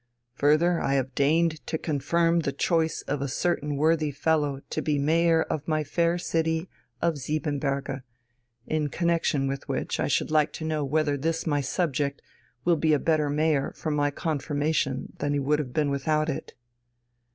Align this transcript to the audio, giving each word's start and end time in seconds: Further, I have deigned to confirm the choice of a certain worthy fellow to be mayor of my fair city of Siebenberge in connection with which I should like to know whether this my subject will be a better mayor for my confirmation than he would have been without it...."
Further, 0.33 0.79
I 0.81 0.95
have 0.95 1.13
deigned 1.13 1.63
to 1.67 1.77
confirm 1.77 2.39
the 2.39 2.51
choice 2.51 3.03
of 3.03 3.21
a 3.21 3.27
certain 3.27 3.75
worthy 3.75 4.09
fellow 4.09 4.61
to 4.71 4.81
be 4.81 4.97
mayor 4.97 5.43
of 5.43 5.67
my 5.67 5.83
fair 5.83 6.17
city 6.17 6.67
of 7.03 7.19
Siebenberge 7.19 8.01
in 8.65 8.89
connection 8.89 9.47
with 9.47 9.69
which 9.69 9.99
I 9.99 10.07
should 10.07 10.31
like 10.31 10.53
to 10.53 10.65
know 10.65 10.83
whether 10.83 11.17
this 11.17 11.45
my 11.45 11.61
subject 11.61 12.23
will 12.65 12.77
be 12.77 12.93
a 12.93 12.97
better 12.99 13.29
mayor 13.29 13.73
for 13.75 13.91
my 13.91 14.09
confirmation 14.09 15.13
than 15.19 15.33
he 15.33 15.39
would 15.39 15.59
have 15.59 15.71
been 15.71 15.91
without 15.91 16.29
it...." 16.29 16.55